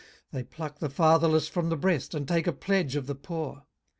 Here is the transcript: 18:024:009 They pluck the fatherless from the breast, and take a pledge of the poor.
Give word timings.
18:024:009 0.29 0.31
They 0.31 0.43
pluck 0.45 0.79
the 0.79 0.89
fatherless 0.89 1.47
from 1.47 1.69
the 1.69 1.75
breast, 1.77 2.15
and 2.15 2.27
take 2.27 2.47
a 2.47 2.51
pledge 2.53 2.95
of 2.95 3.05
the 3.05 3.13
poor. 3.13 3.67